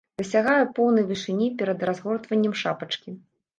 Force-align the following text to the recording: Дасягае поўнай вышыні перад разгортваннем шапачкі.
Дасягае 0.19 0.63
поўнай 0.79 1.05
вышыні 1.11 1.51
перад 1.61 1.85
разгортваннем 1.91 2.59
шапачкі. 2.65 3.17